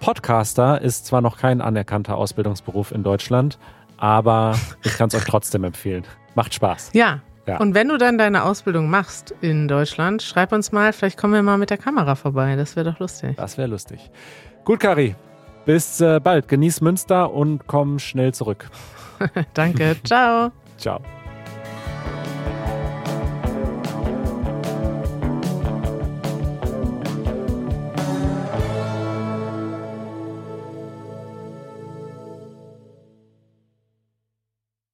[0.00, 3.58] Podcaster ist zwar noch kein anerkannter Ausbildungsberuf in Deutschland,
[3.96, 6.04] aber ich kann es euch trotzdem empfehlen.
[6.34, 6.90] Macht Spaß.
[6.92, 7.58] Ja, ja.
[7.58, 11.42] Und wenn du dann deine Ausbildung machst in Deutschland, schreib uns mal, vielleicht kommen wir
[11.42, 12.56] mal mit der Kamera vorbei.
[12.56, 13.36] Das wäre doch lustig.
[13.36, 14.10] Das wäre lustig.
[14.64, 15.14] Gut, Kari.
[15.64, 16.48] Bis äh, bald.
[16.48, 18.68] Genieß Münster und komm schnell zurück.
[19.54, 19.96] Danke.
[20.04, 20.52] Ciao.
[20.78, 21.00] Ciao.